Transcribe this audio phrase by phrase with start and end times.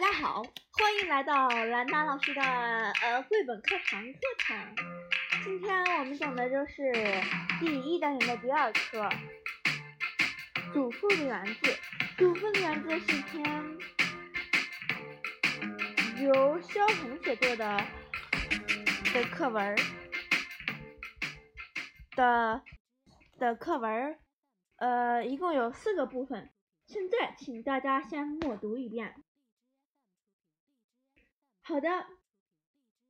[0.00, 4.56] 大家好，欢迎来到兰达老师的呃绘本课堂课程。
[5.44, 6.90] 今天我们讲的就是
[7.60, 9.02] 第一单元的第二课
[10.72, 11.52] 《祖父的园子》。
[12.16, 13.78] 祖父的园子是一篇
[16.24, 17.84] 由萧红写作的
[19.12, 19.76] 的课文
[22.16, 22.62] 的
[23.38, 24.18] 的课文，
[24.76, 26.50] 呃，一共有四个部分。
[26.86, 29.14] 现在，请大家先默读一遍。
[31.62, 31.88] 好的，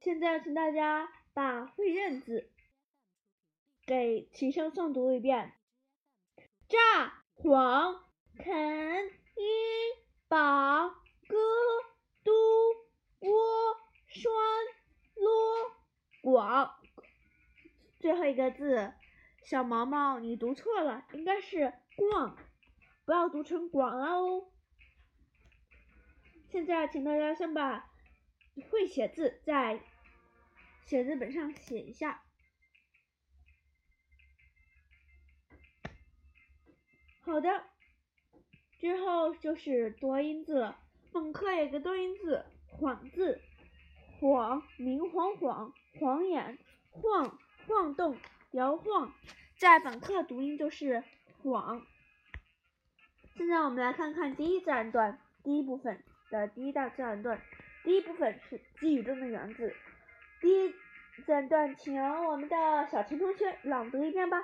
[0.01, 2.51] 现在请大家把会认字
[3.87, 5.55] 给齐声诵读一遍：
[6.69, 8.05] 炸、黄、
[8.37, 9.43] 肯、一、
[10.29, 10.91] 宝、
[11.27, 11.37] 哥、
[12.23, 12.33] 都、
[13.21, 13.77] 窝、
[14.09, 14.33] 栓、
[15.15, 15.73] 啰、
[16.23, 16.77] 广。
[17.98, 18.93] 最后一个字，
[19.43, 22.37] 小毛毛，你读错了，应该是逛。
[23.07, 24.53] 不要读成广了哦。
[26.51, 27.89] 现在，请大家先把
[28.61, 29.80] 会写字在
[30.84, 32.22] 写字本上写一下。
[37.22, 37.64] 好的，
[38.80, 40.80] 之后就是多音字了。
[41.12, 43.41] 本课有个多音字“晃”字，
[44.19, 46.58] 晃，明晃晃，晃眼，
[46.91, 48.17] 晃，晃动，
[48.52, 49.14] 摇晃，
[49.58, 51.05] 在本课读音就是
[51.42, 51.86] 晃。
[53.36, 57.41] 现在我们来看看第一自然段第一部分的第一大自然段。
[57.83, 59.75] 第一部分是寄语中的园子。
[60.41, 60.75] 第一
[61.25, 62.56] 自然段，请我们的
[62.89, 64.42] 小陈同学朗读一遍吧。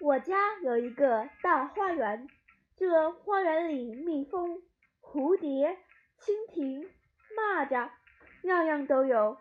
[0.00, 2.28] 我家有一个大花园，
[2.76, 4.62] 这花园里蜜蜂、
[5.00, 5.78] 蝴蝶、
[6.18, 6.90] 蜻蜓、
[7.36, 7.90] 蚂蚱，
[8.42, 9.38] 样样都有。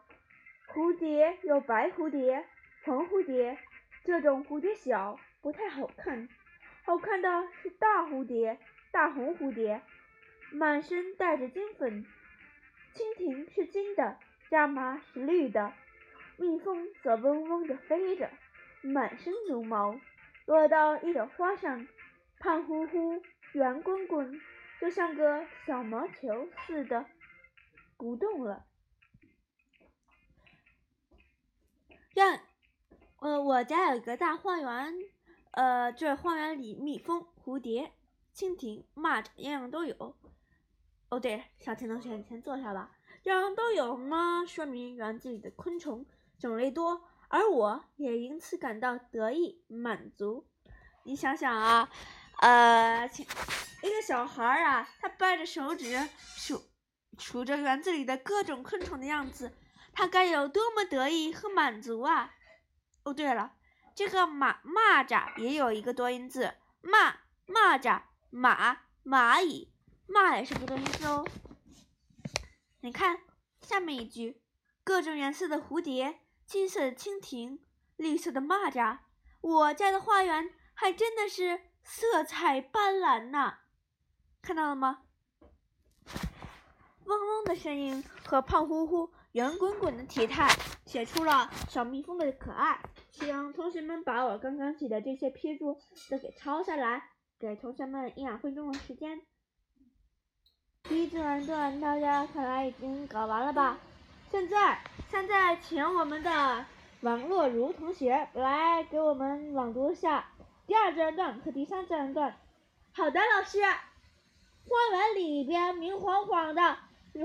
[0.73, 2.45] 蝴蝶有白蝴蝶、
[2.85, 3.57] 黄蝴蝶，
[4.03, 6.27] 这种蝴蝶小，不太好看。
[6.85, 8.59] 好看的是大蝴蝶。
[8.91, 9.81] 大红蝴蝶
[10.51, 12.05] 满身带着金粉，
[12.93, 14.17] 蜻蜓是金的，
[14.49, 15.73] 蚱蜢是绿的，
[16.37, 18.29] 蜜蜂则嗡嗡地飞着，
[18.81, 19.99] 满身绒毛，
[20.45, 21.87] 落到一朵花上，
[22.39, 23.21] 胖乎乎、
[23.53, 24.39] 圆滚滚，
[24.79, 27.05] 就像个小毛球似的，
[27.97, 28.65] 不动了。
[32.13, 32.39] 让，
[33.19, 34.93] 呃，我家有一个大花园，
[35.51, 37.91] 呃，这花园里蜜蜂、蝴蝶。
[38.35, 40.15] 蜻蜓、蚂蚱样样都有。
[41.13, 42.89] 哦，对，小田同学，你先坐下吧。
[43.25, 46.03] 样样都有呢，说明园子里的昆虫
[46.39, 50.47] 种类多，而我也因此感到得意满足。
[51.03, 51.87] 你想想啊，
[52.39, 53.07] 呃，
[53.83, 56.63] 一个小孩啊，他掰着手指数
[57.19, 59.55] 数着园子里的各种昆虫的样子，
[59.93, 62.33] 他该有多么得意和满足啊！
[63.03, 63.53] 哦，对了，
[63.93, 68.01] 这个蚂蚂蚱也有一个多音字，蚂蚂蚱。
[68.35, 69.71] 马蚂蚁，
[70.13, 71.25] 骂也是个多音字哦。
[72.81, 73.19] 你看
[73.61, 74.41] 下面一句，
[74.83, 77.59] 各种颜色的蝴蝶，金色的蜻蜓，
[77.97, 78.99] 绿色的蚂蚱，
[79.41, 83.55] 我家的花园还真的是色彩斑斓呢。
[84.41, 85.03] 看到了吗？
[87.05, 90.47] 嗡嗡的声音和胖乎乎、圆滚滚的体态，
[90.85, 92.81] 写出了小蜜蜂的可爱。
[93.11, 95.79] 请同学们把我刚刚写的这些批注
[96.09, 97.09] 都给抄下来。
[97.39, 99.21] 给同学们一两分钟的时间。
[100.89, 103.79] 第一自然段大家看来已经搞完了吧？
[104.29, 106.65] 现在，现在请我们的
[106.99, 110.29] 王若如同学来给我们朗读一下
[110.67, 112.35] 第二自然段和第三自然段。
[112.91, 113.61] 好的，老师。
[113.61, 116.77] 花园里边明晃晃的，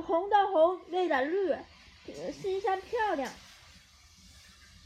[0.06, 1.56] 红的红，绿的绿，
[2.32, 3.32] 新鲜漂亮。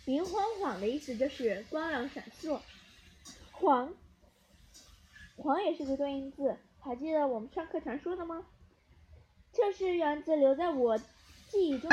[0.06, 2.59] 明晃晃的意思就是光亮闪烁，
[3.53, 3.93] 黄。
[5.37, 8.47] 黄也是个多音字，还记得我们上课常说的吗？
[9.53, 10.97] 这是园子留在我
[11.49, 11.91] 记忆中。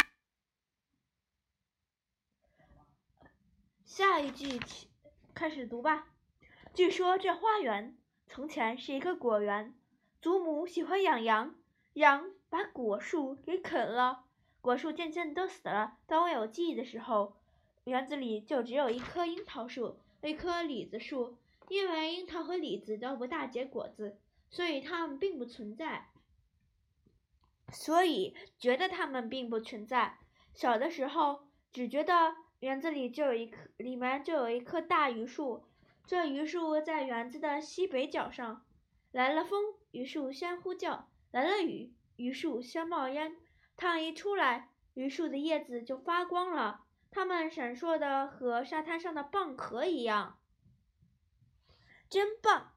[3.83, 4.59] 下一句
[5.33, 6.07] 开始读吧。
[6.73, 9.75] 据说这花园从前是一个果园，
[10.21, 11.53] 祖母喜欢养羊，
[11.93, 14.23] 羊把果树给啃了，
[14.61, 15.97] 果树渐渐都死了。
[16.07, 17.35] 当我有记忆的时候，
[17.83, 21.35] 园子里就只有一棵樱桃树，一棵李子树。
[21.67, 24.17] 因为樱桃和李子都不大结果子，
[24.49, 26.09] 所以它们并不存在。
[27.71, 30.17] 所以觉得它们并不存在。
[30.53, 35.65] 小的时候只觉得园子里就有一棵，里面就有一棵大榆树。
[36.05, 38.65] 这榆树在园子的西北角上。
[39.11, 43.35] 来了风，榆树先呼叫；来了雨，榆树先冒烟。
[43.75, 50.37] 太阳一出来，榆树的叶子就发光了，它们闪烁的和沙滩上的蚌壳一样。
[52.07, 52.73] 真棒！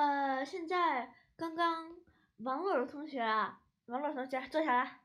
[0.00, 1.94] 呃，现在刚刚
[2.38, 5.02] 王乐同学啊，王乐同学坐下来。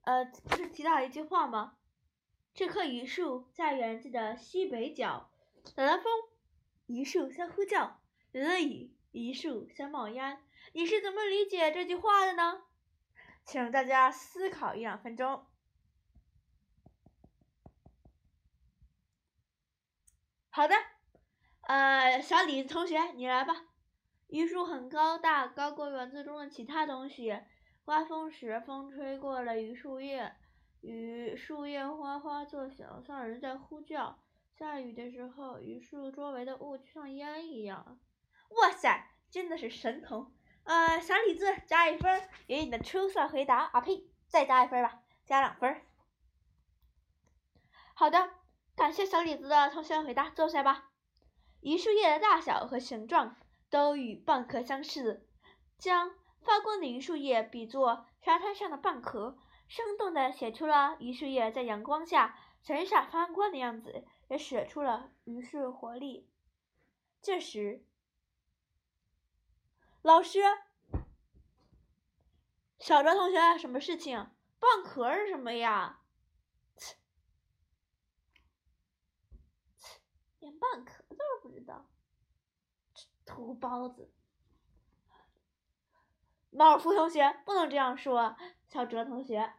[0.00, 1.78] 呃，不是提到一句话吗？
[2.52, 5.30] 这棵榆树在园子的西北角，
[5.76, 6.12] 打了风，
[6.86, 8.00] 榆树相呼叫；
[8.32, 10.42] 淋了雨，榆树相冒烟。
[10.72, 12.64] 你是怎么理解这句话的呢？
[13.44, 15.46] 请大家思考一两分钟。
[20.50, 20.74] 好的，
[21.68, 23.54] 呃，小李子同学，你来吧。
[24.28, 27.38] 榆树很高大，高过园子中的其他东西。
[27.84, 30.34] 刮风时，风吹过了榆树叶，
[30.80, 34.18] 榆树叶哗哗作响，像人在呼叫。
[34.58, 38.00] 下雨的时候，榆树周围的雾就像烟一样。
[38.48, 40.32] 哇塞，真的是神童！
[40.64, 43.58] 呃，小李子加一分，给你的出色回答。
[43.58, 45.82] 啊呸，再加一分吧，加两分。
[47.92, 48.30] 好的，
[48.74, 50.87] 感谢小李子的同学回答，坐下吧。
[51.60, 53.36] 榆树叶的大小和形状
[53.68, 55.26] 都与蚌壳相似，
[55.78, 56.14] 将。
[56.40, 66.30] 发光的榆树叶比作沙滩上的蚌壳，生动地写出了榆树叶在阳光下闪闪发光的样子，也写出了榆树活力。
[67.20, 67.84] 这时，
[70.00, 70.40] 老师，
[72.78, 74.30] 小哲同学，什么事情？
[74.58, 76.00] 蚌壳是什么呀？
[80.38, 81.84] 连蚌壳都不知道，
[83.26, 84.10] 土包子。
[86.50, 88.36] 马尔福同学不能这样说，
[88.68, 89.52] 小哲同学。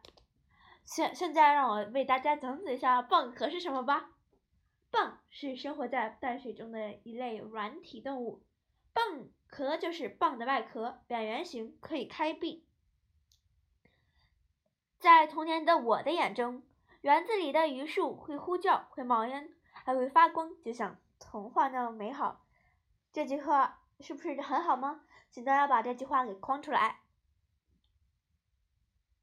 [0.84, 4.10] 现现在让我为大家讲解一下蚌壳是什么吧。
[4.90, 8.42] 蚌是生活在淡水中的一类软体动物，
[8.92, 12.66] 蚌壳就是蚌的外壳，扁圆形，可以开闭。
[14.98, 16.64] 在童年的我的眼中，
[17.02, 20.98] 园子里的榆树会呼叫，会冒烟，还会发光，就像
[21.30, 22.44] 童话那样美好。
[23.12, 25.02] 这句话是不是很好吗？
[25.30, 27.02] 请大家把这句话给框出来。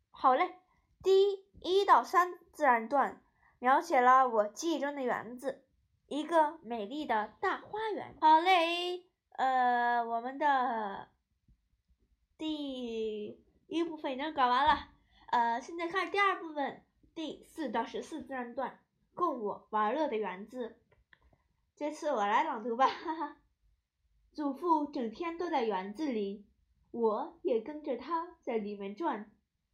[0.09, 0.55] 好嘞，
[1.03, 3.21] 第一一到三自然段
[3.59, 5.65] 描写了我记忆中的园子，
[6.07, 8.15] 一个美丽的大花园。
[8.21, 11.09] 好嘞，呃，我们的
[12.37, 14.87] 第一部分已经搞完了，
[15.25, 18.79] 呃，现在看第二部分，第四到十四自然段，
[19.13, 20.79] 供我玩乐的园子。
[21.77, 23.37] 这次我来朗读吧，哈哈。
[24.33, 26.43] 祖父整天都在园子里，
[26.89, 29.31] 我也跟着他在里面转。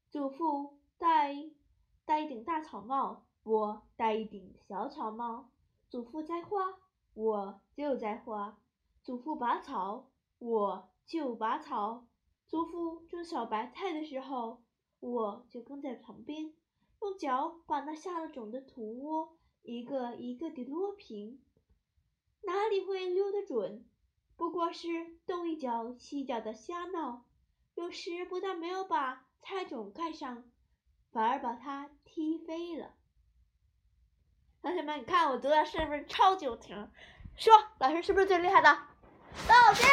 [0.09, 1.33] 祖父戴
[2.03, 5.49] 戴一顶大草帽，我戴一顶小草帽。
[5.87, 6.77] 祖父栽花，
[7.13, 8.57] 我就栽花；
[9.01, 10.09] 祖父拔草，
[10.39, 12.05] 我就拔草；
[12.49, 14.61] 祖父种小白菜的时候，
[14.99, 16.53] 我就跟在旁边，
[17.01, 21.39] 用脚把那下了种的土窝一个一个地摞平。
[22.45, 23.85] 哪里会溜得准？
[24.35, 24.87] 不过是
[25.25, 27.25] 东一脚西一脚的瞎闹，
[27.75, 30.43] 有时不但没有把菜种盖上，
[31.11, 32.93] 反而把它踢飞了。
[34.61, 36.91] 同学们，你看我读的是不是超级有听？
[37.35, 38.69] 说，老师是不是最厉害的？
[38.69, 39.83] 老师，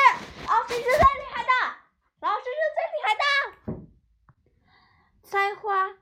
[0.46, 1.50] 老师是最厉害的，
[2.20, 3.80] 老师是最厉害的。
[5.22, 5.96] 栽花、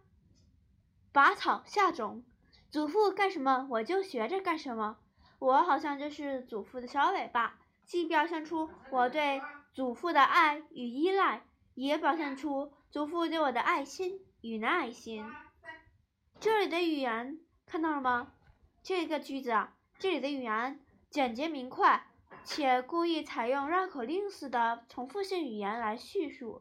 [1.12, 2.24] 拔草、下种，
[2.70, 4.98] 祖父干什么我就学着干什么。
[5.38, 7.58] 我好像就是祖父的小尾巴。
[7.84, 9.40] 既表现出我对
[9.72, 11.42] 祖父的爱与依赖，
[11.74, 15.24] 也表现出祖父对我的爱心与耐心。
[16.38, 18.32] 这里的语言看到了吗？
[18.82, 22.08] 这个句子啊，这里的语言简洁明快，
[22.44, 26.60] 且故意采用绕口令似的重复性语言来叙述，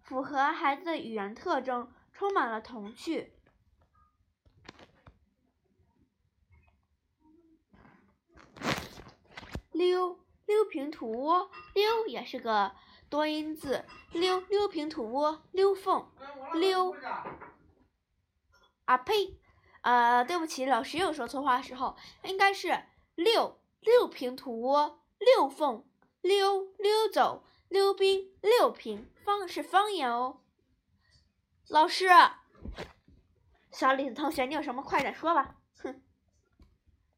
[0.00, 3.34] 符合孩子的语言特征，充满了童趣。
[9.86, 10.18] 溜。
[10.44, 12.72] 溜平土窝，溜也是个
[13.08, 13.84] 多音字。
[14.12, 16.10] 溜溜平土窝，溜缝，
[16.54, 16.94] 溜。
[18.84, 19.38] 啊呸！
[19.82, 22.84] 呃，对不起，老师又说错话的时候，应该是
[23.14, 25.84] 溜溜平土窝，溜缝，
[26.20, 30.40] 溜溜走，溜冰，溜平，方是方言哦。
[31.68, 32.08] 老师，
[33.70, 35.56] 小李子同学，你有什么快点说吧。
[35.82, 36.02] 哼，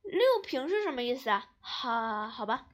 [0.04, 1.46] 六平是什么意思啊？
[1.60, 2.66] 好，好吧。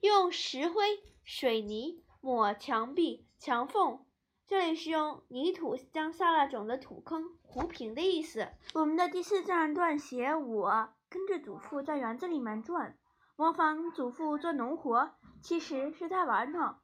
[0.00, 4.04] 用石灰、水泥抹墙壁、墙缝，
[4.46, 8.48] 这里是用泥土将下了种的土坑糊平的意思。
[8.74, 12.96] 我们的第四自然段写我跟着祖父在园子里面转，
[13.36, 16.76] 模仿祖父做农活，其实是在玩呢。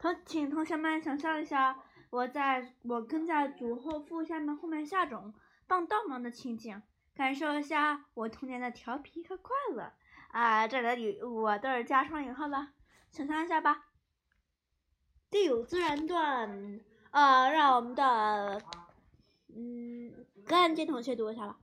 [0.00, 1.78] 同请同学们想象一下，
[2.10, 5.32] 我在我跟在祖后父下面后面下种、
[5.66, 6.82] 帮倒忙的情景，
[7.14, 9.92] 感受一下我童年的调皮和快乐。
[10.30, 12.68] 啊，这里我都是加双引号的，
[13.10, 13.86] 想象一下吧。
[15.30, 16.80] 第五自然段，
[17.12, 18.60] 呃，让我们的
[19.54, 21.58] 嗯干净同学读一下吧。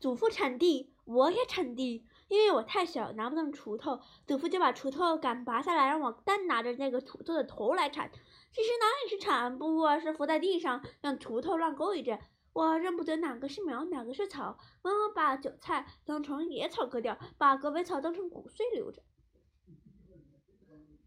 [0.00, 2.04] 祖父铲地，我也铲地。
[2.28, 8.10] 因为我太小，拿不动锄头，祖父就把锄头杆拔下来，让我单拿着那个锄头的头来铲。
[8.52, 12.18] 其实哪里是铲，不过是伏在地上，让锄头乱勾一着。
[12.58, 14.58] 我认不得哪个是苗，哪个是草。
[14.82, 19.00] 妈妈把韭菜当成野草割掉，把狗尾草当成谷穗留着。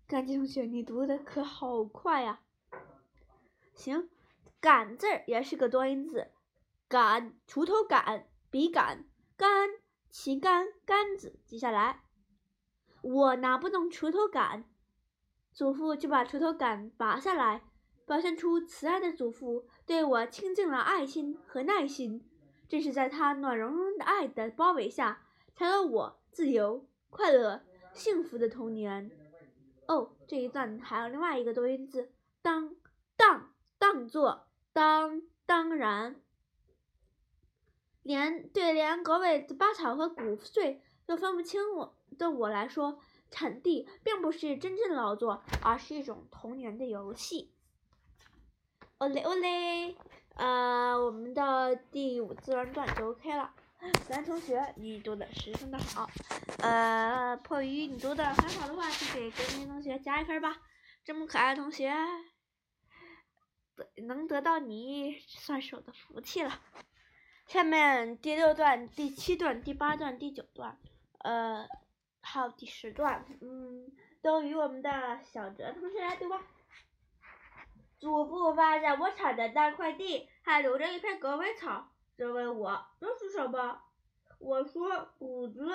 [0.07, 2.39] 干净同学，你读的可好快呀！
[3.73, 4.09] 行，
[4.61, 6.31] 杆字也是个多音字，
[6.87, 9.03] 杆，锄头杆，笔杆，
[9.35, 9.71] 杆。
[10.09, 12.03] 旗杆杆子记下来，
[13.01, 14.65] 我拿不动锄头杆，
[15.51, 17.63] 祖父就把锄头杆拔下来，
[18.11, 22.29] 表现出慈爱的祖父对我倾尽了爱心和耐心。
[22.67, 25.25] 正是在他暖融融的爱的包围下，
[25.55, 27.63] 才有我自由、快乐、
[27.93, 29.09] 幸福的童年。
[29.87, 32.75] 哦，这一段还有另外一个多音字，当
[33.15, 36.19] 当当做当当然。
[38.03, 42.99] 连对连狗尾巴草和谷穗都分不清我的我来说，
[43.29, 47.53] 铲地并不是真正劳作，而是一种童年的游戏。
[49.01, 49.95] 哦嘞哦嘞，
[50.35, 53.51] 呃，我们的第五自然段就 OK 了。
[54.09, 56.07] 蓝同学，你读的十分的好。
[56.59, 60.55] 呃，迫于你读的很好的话，就给格林同学加一分吧。
[61.03, 61.91] 这么可爱的同学，
[63.75, 66.61] 得能得到你算是我的福气了。
[67.47, 70.77] 下面第六段、第七段、第八段、第九段，
[71.23, 71.67] 呃，
[72.21, 73.91] 还有第十段，嗯，
[74.21, 76.43] 都由我们的小哲同学来读吧。
[78.01, 83.79] 祖父发现我铲的那块地还留着一片狗尾草，就问我这是什么？
[84.39, 85.71] 我说谷子。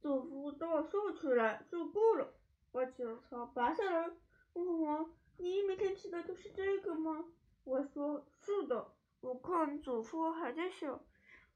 [0.00, 2.32] 祖父等我收起来就够了，
[2.70, 4.08] 把青草拔下来，
[4.52, 7.24] 问我你每天吃的都是这个吗？
[7.64, 8.92] 我说是的。
[9.20, 11.02] 我看祖父还在笑，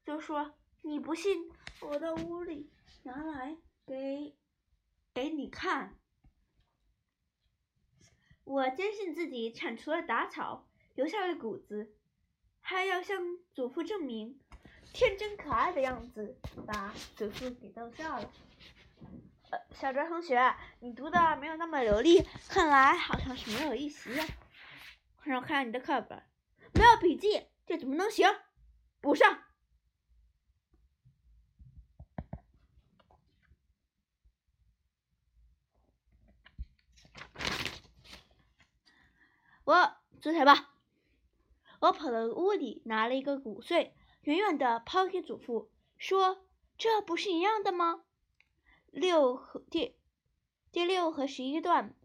[0.03, 0.53] 就说
[0.83, 1.49] ：“你不信，
[1.79, 2.69] 我到屋里
[3.03, 3.55] 拿来
[3.87, 4.35] 给
[5.13, 5.97] 给你看。”
[8.45, 11.95] 我坚信自己铲除了杂草，留下了谷子，
[12.59, 13.17] 还要向
[13.53, 14.39] 祖父证明，
[14.93, 18.31] 天真可爱的样子把祖父给逗笑了。
[19.49, 24.25] 呃，小哲同学，你读的没有那么流利，看来好像是没有预习呀。
[25.23, 26.21] 让我看看你的课本，
[26.73, 27.47] 没有笔记。
[27.65, 28.27] 这怎么能行？
[28.99, 29.39] 补上！
[39.65, 40.71] 我坐下吧。
[41.79, 46.45] 我跑到屋里，拿了一个谷穗，远远的抛给祖父，说
[46.77, 48.03] ：“这不是一样的吗？”
[48.91, 49.95] 六和第
[50.71, 51.95] 第六和十一段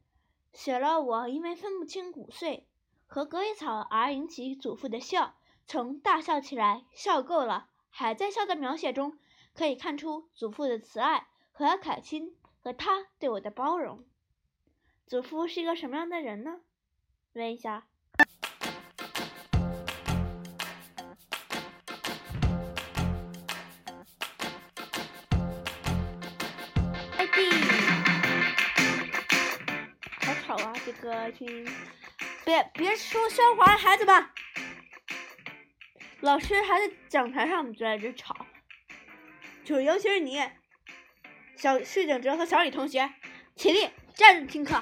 [0.52, 2.66] 写了我因为分不清谷穗
[3.06, 5.34] 和割尾草而引起祖父的笑。
[5.66, 9.18] 从大笑起来，笑够了，还在笑的描写中，
[9.52, 14.02] 可以看出祖父的慈爱和凯心，和他对我的包容。
[15.06, 16.62] 祖父是一个什么样的人呢？
[17.38, 17.84] 问一下。
[27.16, 27.48] 哎弟，
[30.26, 30.72] 好吵啊！
[30.84, 31.64] 这个群，
[32.44, 34.28] 别别说喧哗，孩子们。
[36.20, 38.34] 老师还在讲台上，就在这吵，
[39.64, 40.42] 就尤其是你，
[41.54, 43.08] 小市井哲和小李同学，
[43.54, 44.80] 起立，站着听课。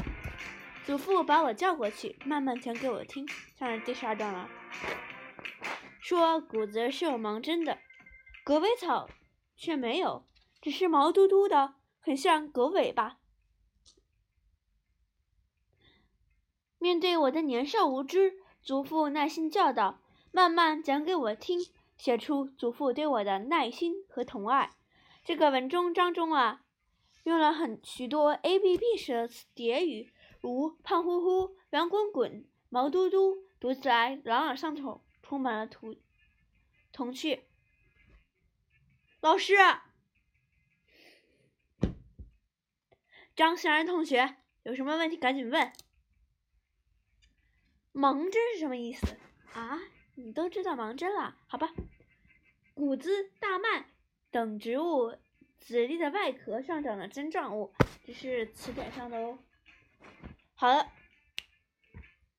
[0.86, 3.26] 祖父把我叫过去，慢慢讲给我听。
[3.58, 4.48] 上面第十二段了，
[6.00, 7.78] 说谷子是有芒针的，
[8.44, 9.10] 狗尾草
[9.56, 10.24] 却没有，
[10.62, 13.18] 只是毛嘟嘟的，很像狗尾巴。
[16.78, 19.98] 面对我的年少无知，祖父耐心教导。
[20.30, 21.58] 慢慢讲给我听，
[21.96, 24.76] 写出祖父对我的耐心和疼爱。
[25.24, 26.60] 这个文中章中啊，
[27.24, 30.12] 用了很许多 A B B 式的叠语，
[30.46, 35.96] 如胖乎乎、圆滚滚、毛嘟嘟，读起来朗朗上口，充满了童
[36.92, 37.48] 童趣。
[39.20, 39.54] 老师，
[43.34, 45.72] 张欣然同学有什么问题赶紧问。
[47.92, 49.18] 盲针是什么意思
[49.52, 49.80] 啊？
[50.14, 51.74] 你都知道芒针了，好吧？
[52.72, 53.90] 谷子、大麦
[54.30, 55.18] 等植物
[55.58, 57.74] 籽粒的外壳上长的针状物，
[58.04, 59.40] 这是词典上的哦。
[60.58, 60.88] 好的，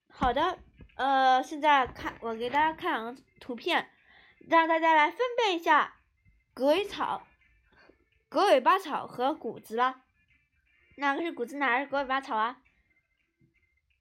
[0.09, 0.57] 好的，
[0.95, 3.91] 呃，现在看我给大家看两个图片，
[4.49, 5.99] 让大家来分辨一下
[6.55, 7.27] 狗尾草、
[8.27, 10.01] 狗尾巴草和谷子啦。
[10.95, 12.59] 哪个是谷子，哪个是狗尾巴草啊？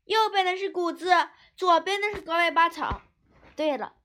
[0.06, 1.12] 右边的是谷子，
[1.54, 3.02] 左边的是狗尾巴草。
[3.54, 3.96] 对了，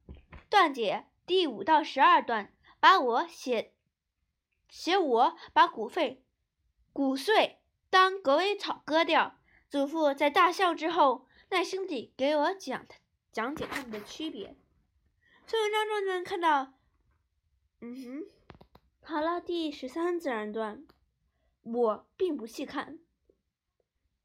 [0.50, 3.74] 段解第五到十二段，把我写
[4.68, 6.25] 写我把谷穗
[6.91, 9.38] 谷穗当狗尾草割掉。
[9.72, 12.86] 祖父在大笑之后，耐心地给我讲
[13.32, 14.58] 讲解他们的区别。
[15.48, 16.74] 从文章中就能看到，
[17.80, 18.25] 嗯哼，
[19.01, 20.86] 好了，第十三自然段，
[21.63, 23.00] 我并不细看，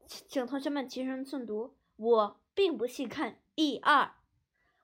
[0.05, 3.39] 请同学们齐声诵读：我并不细看。
[3.55, 4.15] 一二，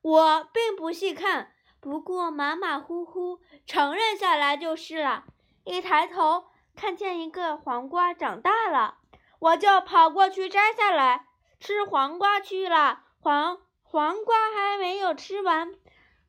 [0.02, 5.26] 我并不细看，不过马马虎虎承认下来就是了。
[5.66, 9.00] 一抬头看见一个黄瓜长大了。
[9.44, 11.28] 我就跑过去摘下来
[11.60, 13.04] 吃黄瓜去了。
[13.20, 15.76] 黄黄瓜还没有吃完，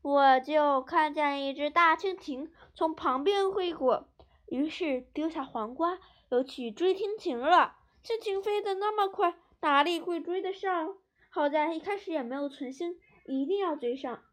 [0.03, 4.09] 我就看见一只大蜻蜓从旁边飞过，
[4.49, 7.77] 于是丢下黄瓜，又去追蜻蜓了。
[8.03, 10.97] 蜻蜓飞得那么快，哪里会追得上？
[11.31, 14.25] 好在一开始也没有存心一定要追上，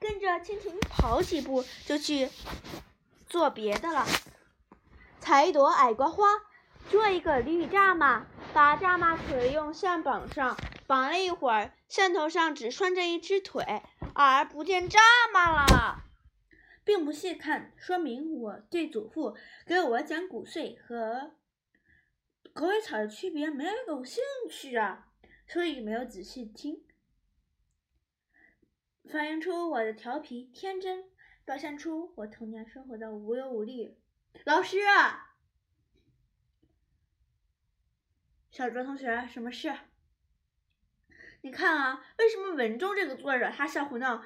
[0.00, 2.28] 跟着蜻蜓跑几步就去
[3.28, 4.04] 做别的了，
[5.20, 6.24] 采一朵矮瓜花。
[6.90, 13.82] 做一个绿蚱蜢，把蚱蜢腿用线绑上，绑了一会儿，线头上只拴着一只腿，
[14.14, 14.98] 而不见蚱
[15.32, 16.04] 蜢了。
[16.84, 21.32] 并不细看，说明我对祖父给我讲谷穗和
[22.52, 25.06] 狗尾草的区别没有兴趣啊，
[25.46, 26.84] 所以没有仔细听，
[29.10, 31.04] 反映出我的调皮天真，
[31.44, 33.96] 表现出我童年生活的无忧无虑。
[34.44, 34.78] 老师。
[38.52, 39.74] 小卓同学，什么事？
[41.40, 44.22] 你看啊，为什么文中这个作者他瞎胡闹，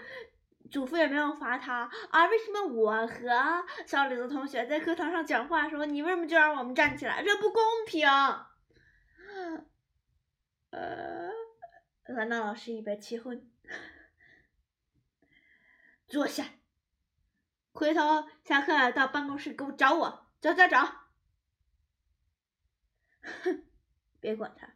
[0.69, 7.23] 祖父也没有罚他，而为什么我和小李子同学在课堂上讲话的时候，你为什么就让我们站起来？
[7.23, 8.07] 这不公平！
[10.71, 11.31] 呃，
[12.09, 13.49] 难道老师一边气昏？
[16.09, 16.45] 坐下，
[17.71, 20.85] 回头下课到办公室给我找我，找找找！
[23.23, 23.63] 哼。
[24.27, 24.75] 别管他，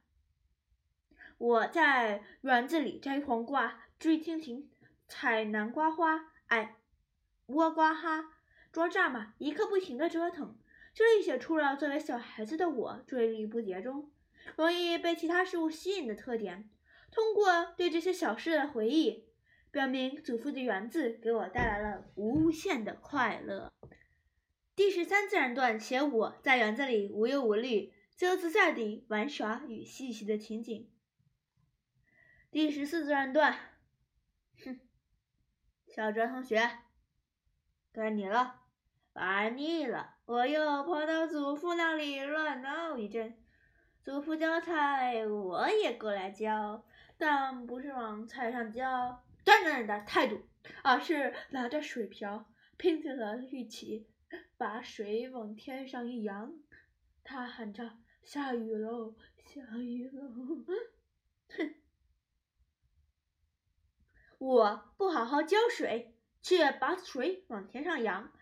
[1.37, 4.71] 我在园子里摘黄瓜、追蜻蜓、
[5.09, 6.77] 采南瓜花、哎，
[7.49, 8.31] 倭瓜哈、
[8.71, 10.57] 捉蚱蜢，一刻不停的折腾。
[10.95, 14.13] 这里写出了作为小孩子的我注意力不集中、
[14.55, 16.71] 容易被其他事物吸引的特点。
[17.11, 19.27] 通过对这些小事的回忆，
[19.73, 23.73] 表明祖父的园子给我带来了无限的快乐。
[24.77, 27.93] 第十三自然段写我在园子里无忧无虑。
[28.21, 30.91] 自由自在地玩耍与嬉戏的情景。
[32.51, 33.59] 第十四自然段，
[34.63, 34.79] 哼，
[35.87, 36.71] 小哲同学，
[37.91, 38.61] 该你了。
[39.15, 43.43] 玩腻了，我又跑到祖父那里乱闹一阵。
[44.05, 46.85] 祖父教菜，我也过来教，
[47.17, 50.47] 但不是往菜上浇端着的态度，
[50.83, 54.11] 而是拿着水瓢，拼尽了力气，
[54.59, 56.53] 把水往天上一扬。
[57.25, 57.97] 他喊着。
[58.23, 60.65] 下雨喽，下雨喽！
[61.49, 61.75] 哼，
[64.39, 68.33] 我不好好浇水，却把水往天上扬，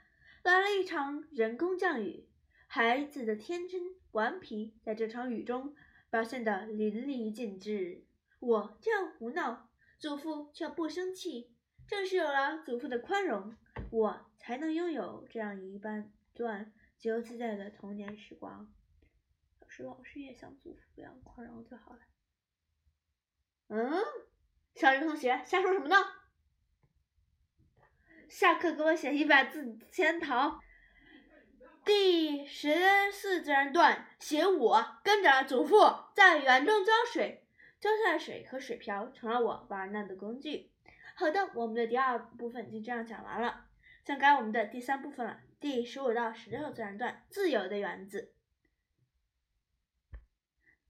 [0.43, 2.29] 来了一场人工降雨。
[2.67, 5.75] 孩子的天真顽皮在这场雨中
[6.11, 8.05] 表现得淋漓尽致。
[8.41, 11.55] 我这样胡闹，祖父却不生气。
[11.87, 13.57] 正是有了祖父的宽容，
[13.91, 18.71] 我才能拥有这样一半段自由自在的童年时光。
[19.79, 22.01] 是老师也像祖父一样宽容就好了。
[23.69, 23.93] 嗯，
[24.75, 25.97] 小鱼同学瞎说什么呢？
[28.29, 30.59] 下课给我写一百字检讨。
[31.85, 35.77] 第十四自然段写我跟着祖父
[36.13, 37.47] 在园中浇水，
[37.79, 40.73] 浇下的水和水瓢成了我玩闹的工具。
[41.15, 43.67] 好的，我们的第二部分就这样讲完了，
[44.05, 45.39] 现在该我们的第三部分了。
[45.61, 48.35] 第十五到十六自然段自由的园子。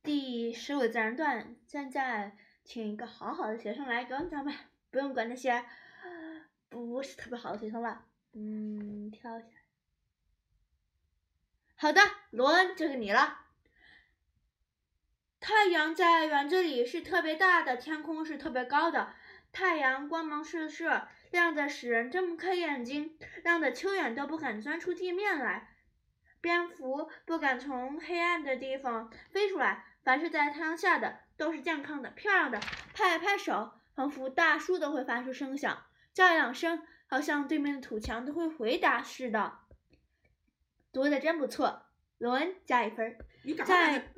[0.02, 4.52] 第十五自然段，现在请一个好好的学生来给我讲吧，
[4.90, 5.64] 不用管那些
[6.68, 8.06] 不是特别好的学生了。
[8.32, 9.48] 嗯，跳一下。
[11.76, 13.46] 好的，罗恩，就是你了。
[15.40, 19.14] 太阳在园子里是特别大的，天空是特别高的，
[19.52, 25.68] 太阳光芒四射，亮的使人睁不开眼睛，亮的秋远都不敢钻出地面来，
[26.40, 29.85] 蝙蝠不敢从黑暗的地方飞出来。
[30.05, 32.59] 凡是在太阳下的都是健康的、漂亮的，
[32.94, 39.59] 拍拍手，仿佛大树都会发出声响，叫两声，好像对面的土墙都会回答似的。
[40.92, 41.83] 读的真不错，
[42.16, 43.18] 罗恩加一分。
[43.66, 44.09] 在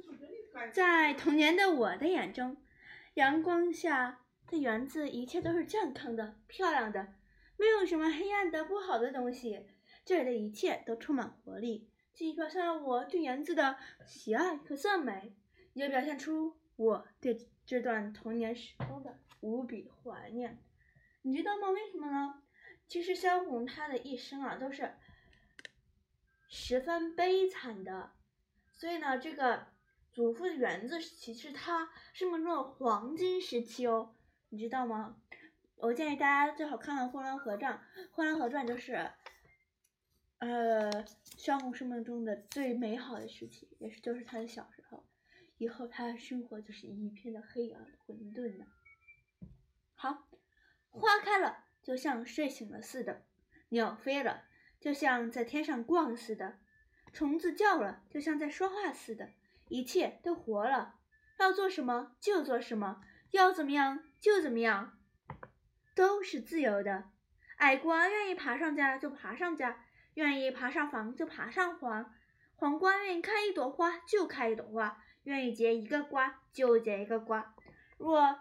[0.73, 2.57] 在童年的我的眼中，
[3.15, 7.15] 阳光下的园子一切都是健康的、漂亮的，
[7.57, 9.67] 没有什么黑暗的、不好的东西。
[10.05, 11.90] 这里的一切都充满活力，
[12.21, 15.35] 既表现了我对园子的喜爱和赞美，
[15.73, 20.63] 也表现出我对这段童年时光的无比怀念。
[21.23, 21.71] 你知道吗？
[21.71, 22.43] 为什么呢？
[22.87, 24.93] 其实萧红她的一生啊，都是
[26.51, 28.13] 十分悲惨的。
[28.75, 29.69] 所以呢，这个
[30.13, 34.15] 祖父的园子其实他生命中的黄金时期哦，
[34.51, 35.17] 你知道吗？
[35.77, 37.73] 我建议大家最好看看《呼兰河传》，
[38.13, 39.11] 《呼兰河传》就是，
[40.41, 41.05] 呃，
[41.37, 45.07] 萧红生命中的最美好的时期，也是就是他的小时候，
[45.59, 48.67] 以后他的生活就是一片的黑暗混沌的。
[49.95, 50.27] 好，
[50.89, 53.27] 花开了就像睡醒了似的，
[53.69, 54.45] 鸟飞了
[54.81, 56.59] 就像在天上逛似的。
[57.13, 59.33] 虫子叫了，就像在说话似的，
[59.69, 60.95] 一切都活了。
[61.39, 64.99] 要做什么就做什么，要怎么样就怎么样，
[65.95, 67.11] 都是自由的。
[67.57, 72.13] 矮瓜愿意爬上家就爬上家，愿意爬上房就爬上房。
[72.57, 77.55] 黄瓜愿意开一朵花就开一朵花，愿意结一个瓜就结一个瓜。
[77.97, 78.39] 若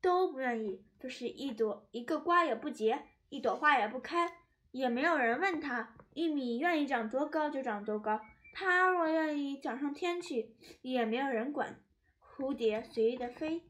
[0.00, 4.32] 都不愿意，就是一朵一个瓜也不结，一朵花也不开，
[4.70, 5.94] 也没有人问他。
[6.14, 8.20] 玉米愿意长多高就长多高，
[8.52, 11.80] 它若愿意长上天去，也没有人管。
[12.20, 13.64] 蝴蝶随意的飞，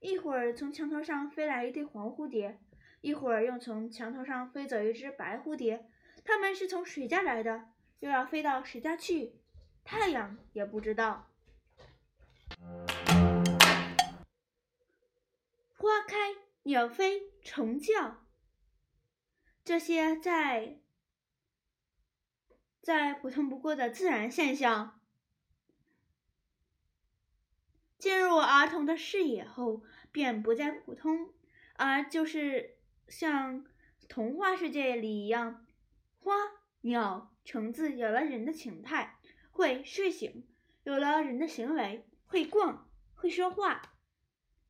[0.00, 2.58] 一会儿从墙头上飞来一对黄蝴蝶，
[3.02, 5.86] 一会儿又从墙头上飞走一只白蝴蝶。
[6.24, 9.34] 它们是从谁家来的，又要飞到谁家去？
[9.84, 11.30] 太阳也不知道。
[15.76, 16.16] 花开，
[16.62, 18.24] 鸟飞，虫叫，
[19.64, 20.78] 这些在。
[22.80, 25.00] 再普通不过的自然现象，
[27.96, 31.32] 进入儿童的视野后，便不再普通，
[31.74, 33.64] 而就是像
[34.08, 35.64] 童话世界里一样，
[36.22, 36.34] 花、
[36.82, 39.18] 鸟、虫子有了人的形态，
[39.50, 40.46] 会睡醒，
[40.84, 43.96] 有了人的行为，会逛，会说话。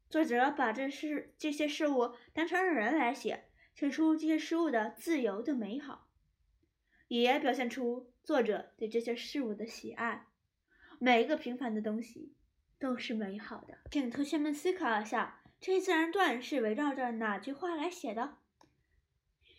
[0.09, 6.09] 作者把这事这些事物当成人来写，写出这些事物的自由的美好。
[7.09, 10.29] 也表现出作者对这些事物的喜爱。
[10.99, 12.35] 每一个平凡的东西
[12.79, 13.77] 都是美好的。
[13.91, 18.39] 请同学们思考一下，这一自然段是围绕着哪句话来写的？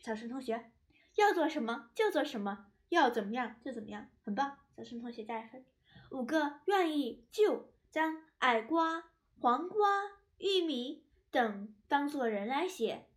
[0.02, 0.72] 小陈同学，
[1.16, 4.58] 要做什么就做什么，要怎么样就怎么样，很棒。
[4.76, 5.66] 小陈同学加一分。
[6.12, 13.08] 五个愿意就将矮瓜、黄瓜、玉米等当做人来写，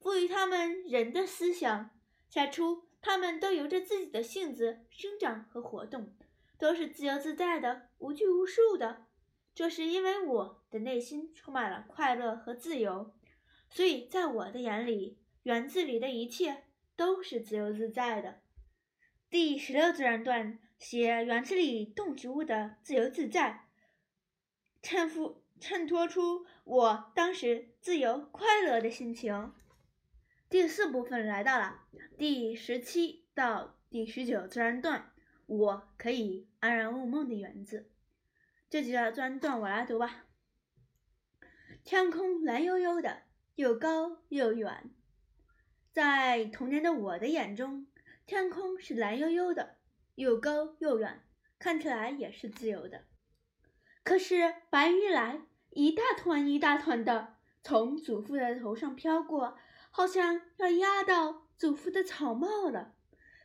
[0.00, 1.90] 赋予他们人的思想，
[2.28, 2.86] 写出。
[3.02, 6.12] 他们都由着自己的性子生长和活动，
[6.58, 9.06] 都是自由自在的、无拘无束的。
[9.54, 13.14] 这是因为我的内心充满了快乐和自由，
[13.70, 16.64] 所以在我的眼里，园子里的一切
[16.96, 18.40] 都是自由自在的。
[19.28, 23.66] 第十六自然段写园子里动植物的自由自在，
[24.82, 29.52] 衬付衬托出我当时自由快乐的心情。
[30.48, 35.12] 第四部分来到了第十七到第十九自然段，
[35.46, 37.90] 我可以安然入梦的园子。
[38.70, 40.26] 这几个自然段我来读吧。
[41.82, 43.22] 天空蓝悠悠的，
[43.54, 44.90] 又高又远。
[45.96, 47.86] 在童年的我的眼中，
[48.26, 49.76] 天空是蓝悠悠的，
[50.16, 51.22] 又高又远，
[51.58, 53.04] 看起来也是自由的。
[54.02, 59.56] 可是白云来，一大团一大团的从祖父的头上飘过。
[59.90, 62.92] 好像要压到祖父的草帽了。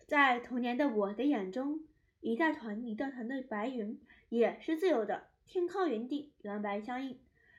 [0.06, 1.80] 在童年的我的眼中，
[2.20, 7.18] 一大团一大团的白云也是自由的，天高云低，蓝白相映，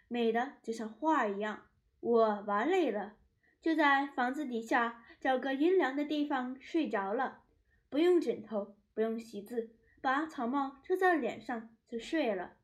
[0.08, 1.62] 美的就像画一样。
[2.00, 3.14] 我玩累了，
[3.62, 7.42] 就在房子底下找个阴凉的地方睡着了，
[7.88, 9.70] 不用枕头，不用席子，
[10.00, 12.56] 把草帽遮在脸上就睡了。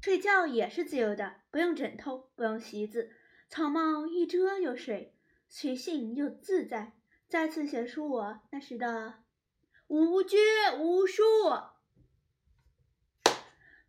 [0.00, 3.12] 睡觉也是自由的，不用枕头，不用席子。
[3.48, 5.14] 草帽一遮又睡，
[5.48, 6.94] 随性又自在，
[7.28, 9.22] 再次写出我那时的
[9.86, 10.36] 无拘
[10.76, 11.22] 无束。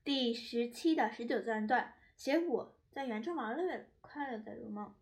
[0.04, 4.94] 第十七到十九自然段写我在园中玩乐，快乐的如梦。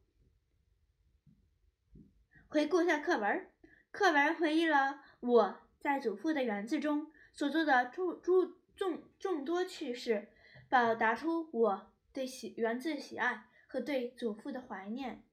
[2.52, 3.48] 回顾一下课文，
[3.92, 10.28] 课文回忆了我在祖父的园子中所做的诸诸众众多趣事，
[10.68, 15.24] 表达出我对喜园子喜爱和对祖父的怀念。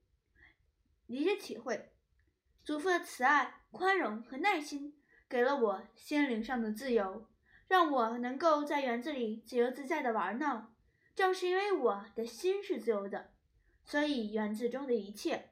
[1.07, 1.91] 理解体会，
[2.63, 4.95] 祖父的慈爱、宽容和耐心，
[5.27, 7.27] 给了我心灵上的自由，
[7.67, 10.73] 让我能够在园子里自由自在的玩闹。
[11.13, 13.33] 正是因为我的心是自由的，
[13.83, 15.48] 所以园子中的一切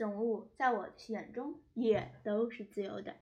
[0.00, 3.16] 总务在我的眼中也都是自由的。